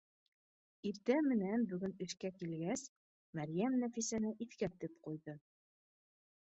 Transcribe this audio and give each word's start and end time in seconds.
Иртә 0.91 1.17
менән 1.25 1.65
бөгөн 1.73 1.93
эшкә 2.07 2.33
килгәс, 2.39 2.87
Мәрйәм 3.43 3.79
Нәфисәне 3.85 4.35
иҫ 4.47 4.59
кәртеп 4.65 5.01
ҡуйҙы: 5.07 5.41